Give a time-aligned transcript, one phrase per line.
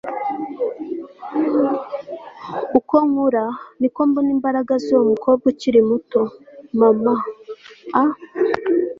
[2.79, 3.45] uko nkura,
[3.79, 6.21] niko mbona imbaraga z'uwo mukobwa ukiri muto,
[6.79, 7.13] mama.
[8.01, 8.03] a